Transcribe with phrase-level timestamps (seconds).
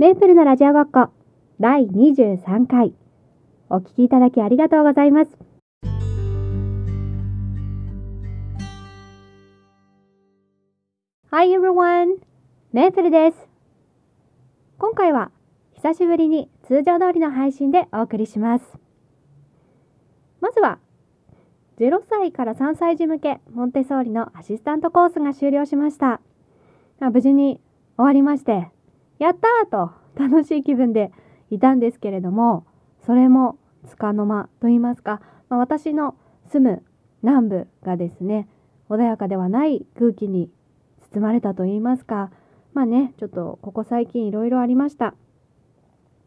[0.00, 1.10] メープルのラジオごっこ
[1.60, 2.94] 第23回
[3.68, 5.36] お聞きいただきありがとうございます。
[11.30, 12.16] Hi everyone!
[12.72, 13.36] メープルです。
[14.78, 15.30] 今回は
[15.74, 18.64] 久しぶりに通常通りの配信でお送りします。
[20.40, 20.78] まずは
[21.78, 26.22] 0歳から3歳児向けモンテソーリのアシスタントコースが終了しました。
[27.00, 27.60] 無事に
[27.98, 28.70] 終わりまして、
[29.20, 31.12] やったーと楽しい気分で
[31.50, 32.66] いたんですけれども、
[33.04, 35.20] それもつかの間と言いますか、
[35.50, 36.16] まあ、私の
[36.50, 36.82] 住む
[37.22, 38.48] 南部がですね、
[38.88, 40.50] 穏やかではない空気に
[41.12, 42.30] 包まれたと言いますか、
[42.72, 45.14] まあね、ちょっとここ最近いろいろありました。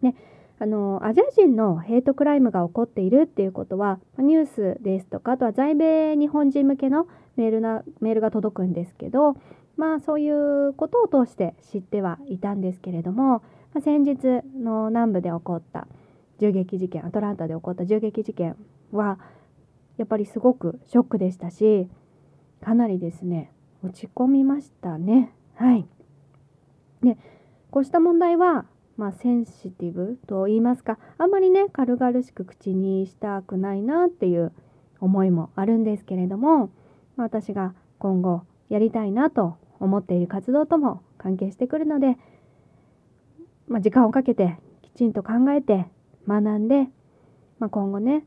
[0.03, 0.15] ね、
[0.59, 9.35] あのアジア人のヘイトクライムが起こっているっていうことはニュースですとかあとは在米日本人向けのメールなメールが届くんですけど
[9.77, 14.17] まあそういうことを通して知ってはいたんですけれども、まあ、先日
[14.55, 15.87] の南部で起こった
[16.39, 18.55] 銃撃事件アトランタで起こった銃撃事件
[18.91, 19.19] は
[19.97, 21.87] やっぱりすごくショックでしたし
[22.61, 23.51] かなりですね
[23.83, 25.85] 落ち込みましたねはい。
[27.03, 27.17] で
[27.71, 28.65] こうした問題は
[28.95, 34.51] まあ、センシティブと言いますかあんまりね軽々しく口にしたくないなっていう
[34.99, 36.69] 思いもあるんですけれども、
[37.17, 42.17] 私が今後やりたいなと思っている活動とも関係してくるので、
[43.67, 45.85] まあ、時間をかけてきちんと考えて
[46.27, 46.87] 学んで、
[47.59, 48.25] まあ、今後ね、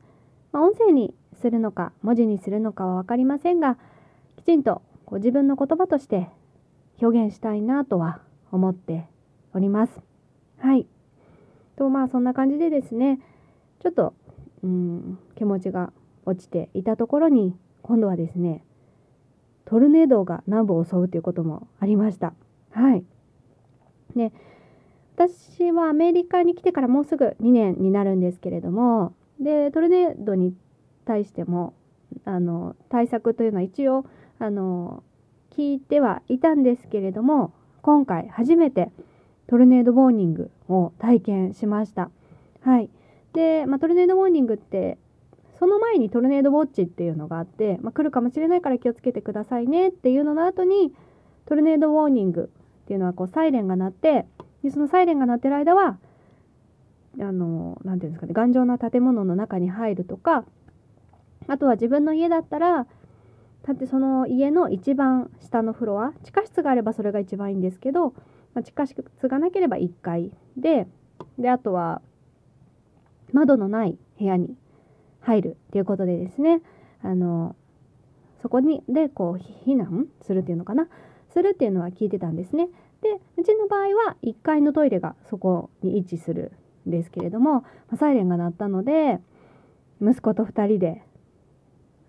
[0.52, 3.78] まあ、音声にするのか文字にするのかは分かりませんが
[4.36, 6.28] きちんとこう自分の言葉として
[7.00, 8.20] 表現したいなとは
[8.52, 9.06] 思って
[9.54, 9.92] おります。
[10.58, 10.86] はい。
[11.76, 13.20] とまあそんな感じでですね
[13.80, 14.14] ちょっと
[14.62, 15.92] うん気持ちが
[16.24, 18.64] 落ちていたところに今度はですね
[19.66, 22.32] トルネードが南部を襲うということもありました。
[22.72, 23.04] はい。
[24.14, 24.32] ね
[25.14, 30.54] 私はアメリカに来てからもうすぐ2年になるんですけれどもでトルネードに
[31.06, 31.74] 対しても
[32.24, 34.04] あの対策というのは一応
[34.38, 35.02] あの
[35.56, 38.90] 聞いてはいたんですけれども今回初めて
[39.46, 42.10] トルネードウォーニングを体験しました。
[42.62, 42.90] はい。
[43.32, 44.98] で、まあ、トルネードウォーニングって、
[45.58, 50.92] その前にトルネードウォッチっていうのがあって、まあ、来るかもしれないから気をつけてくださいねっていうのの後に、
[51.46, 52.50] トルネードウォーニング
[52.84, 54.26] っていうのはこうサイレンが鳴って、
[54.62, 55.98] でそのサイレンが鳴ってる間は、
[57.18, 60.44] あの、なんていうんですかね、頑丈な建物の中に入るとか、
[61.48, 62.86] あとは自分の家だったら、
[63.62, 68.10] だってその家の一番下のフロア、地下室があればそれが一番いいんですけど、
[68.54, 70.86] まあ、地下室がなければ1階で、
[71.38, 72.02] で、あとは、
[73.32, 74.54] 窓のない部屋に
[75.26, 76.62] 入るっていうことでですね、
[77.02, 77.56] あの、
[78.42, 80.88] そこに、で、こう、避難するっていうのかな、
[81.30, 82.68] するっていうのは聞いてたんですね。
[83.02, 86.52] で、うちの場合は1階のトイレがそこに位置する
[86.86, 89.18] んですけれども、ま、サイレンが鳴ったので、
[90.00, 91.02] 息子と2人で、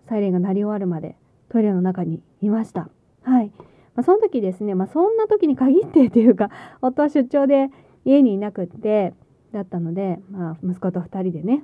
[0.07, 1.15] サイレンが鳴り終わるまで
[1.49, 2.89] トイレの中にいました。
[3.23, 3.51] はい。
[3.95, 6.51] まあ、その時ですね、まあ、そんな時に限ってというか、
[6.81, 7.69] 夫は出張で
[8.05, 9.15] 家にいなくって、
[9.53, 11.63] だったので、まあ、息子と2人でね、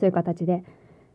[0.00, 0.64] そういう形で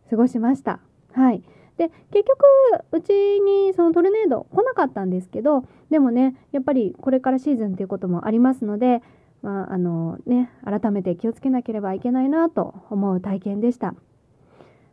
[0.09, 0.79] 過ごしました。
[1.11, 1.43] はい。
[1.77, 2.45] で、結局、
[2.93, 9.01] うちにそのトルネード来なかったんですけど、でもね、やっぱりこれからシーズンということもありますので、
[9.41, 13.93] まあ、あのね、改めて気をつけなければいけないなと思う体験でした。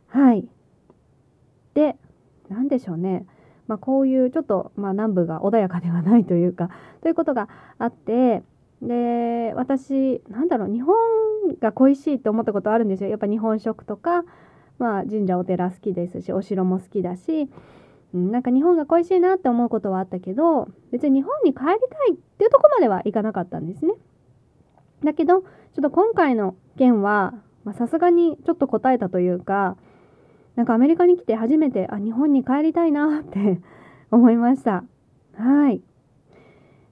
[0.07, 0.45] はい。
[1.73, 1.95] で、
[2.49, 3.25] 何でしょうね。
[3.67, 6.69] まあ、こういうちょっと、まあ、南部が穏やかではないというか
[7.01, 7.47] ということが
[7.79, 8.43] あって
[8.81, 10.95] で私なんだろう日本
[11.61, 14.23] が恋しいって思ったことあるんですよやっぱ日本食とか、
[14.77, 17.49] まあ、神社お寺好きですしお城も好きだし、
[18.13, 21.71] うん、なんか日本が恋しいなって思うことはあったけど別に日本に帰りた
[22.11, 23.93] いっていうとこまではいかなかったんですね。
[25.03, 25.47] だけどちょ
[25.79, 27.33] っと今回の件は
[27.77, 29.77] さすがにちょっと答えたというか
[30.55, 33.59] なんかアメリカに来て初めて、あ、日本に帰りたいなって
[34.11, 34.83] 思いました。
[35.35, 35.81] はい。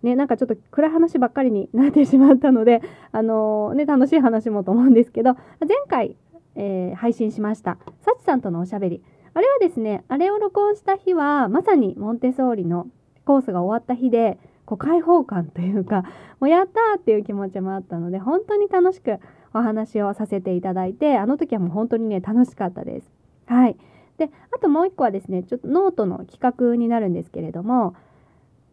[0.04, 2.82] ね、なんかちょっと暗い話ばっかりになってしまったので、
[3.12, 6.18] あのー、ね、楽しい話もと思うんですけど、前回、
[6.56, 9.04] えー、配信しました、サチさんとのおしゃべり。
[9.34, 12.88] あれはですね、あれを録音した日は、まさにモンテソーリの
[13.26, 16.04] コースが終わった日で、こう開放感というか、
[16.40, 19.20] もうやったーっていう気持ちもあったので、本当に楽しく
[19.54, 23.12] お話をさせていただいて、あの時はもう本当にね、楽しかったです。
[23.46, 23.78] はい。
[24.18, 26.40] で、あともう一個はですね、ちょっとノートの企
[26.72, 27.96] 画になるんですけれども、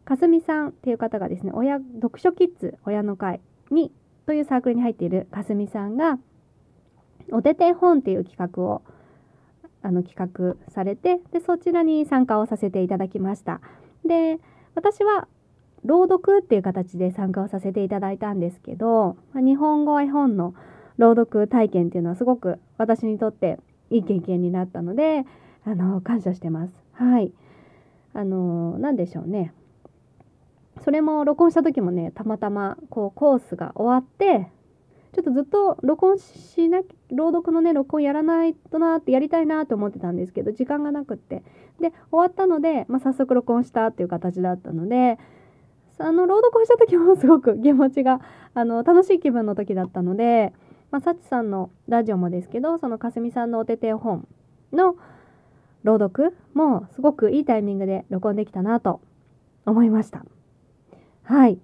[0.09, 3.93] かすみさんっていう方がですね、親、読書キッズ親の会に、
[4.25, 6.19] というサークルに入っているかすみさんが、
[7.31, 8.81] お手手本っていう企画を、
[9.83, 13.61] あの、企画されて、で、そちらに参加をさせていただきました。
[14.07, 14.41] で、
[14.75, 15.29] 私は、
[15.85, 20.55] 朗読っていう形で参加をさせていただいたんですけど、日本語絵本の
[20.97, 23.59] 朗読体験っていうのはすごく私にとって
[23.91, 25.27] いい経験になったので、
[25.67, 26.73] あの、感謝してます。
[26.95, 27.31] はい。
[28.15, 29.53] あの、なんでしょうね。
[30.89, 34.51] それも録音した時もね、たまたまこうコースが終わって、
[35.13, 41.43] ちょっとずっと録音しなき朗読のね、録音やらないとなってやりたいなと思ってたんですけど、時間がなくって。
[41.79, 45.19] で、終わったので、まあ、早速録音したっていう形だったので、
[45.99, 48.23] あの、朗読をした時もすごく気持ちが、
[48.55, 50.55] あの、楽しい気分の時だったので、
[50.91, 54.27] まあ、サチさんのラジオもですけど、そのかすみさんのお手手本
[54.73, 54.97] の
[55.83, 59.03] 朗読もすごくいいタイミングで録音できたなと
[59.67, 60.25] 思いました。
[61.29, 61.59] はい。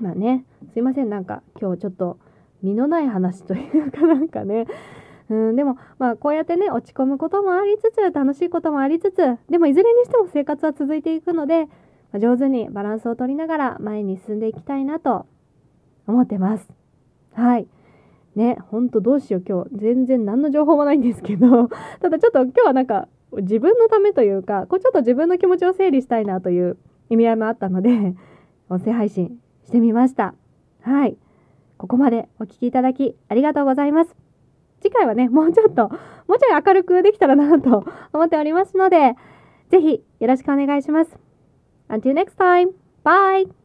[0.00, 2.18] まあね、すいません、なんか今日ちょっと
[2.62, 4.64] 身のない話というかなんかね、
[5.28, 9.16] うん、でも、まあ、こうやってね、落ち込むこともありつつ、楽しいこともありつつ、
[9.50, 11.68] でもいずれにしても生活は続いていくので、
[12.12, 15.26] ま、上手にバランスを取りながら前に進んでいきたいなと
[16.06, 16.66] 思ってます。
[17.34, 17.66] はい。
[18.36, 21.68] ね、ほんとどうしよう今日全然何の情報もないんですけど、
[22.00, 26.78] ただちょっと今日はなんか自分のためというか、こうちょっと自分の気持ちを整理したいなという
[27.10, 28.14] 意味合いもあったので、
[28.68, 30.34] 音声配信してみました。
[30.82, 31.16] はい。
[31.76, 34.16] ここまでお聴きいただきありがとうございます。
[34.80, 39.16] 次回はね、もうちょっと、もうちょい明るくできたらなと 思っておりますので、
[39.68, 41.18] ぜひよろしくお願いします。
[41.88, 42.70] Until next time,
[43.04, 43.63] bye!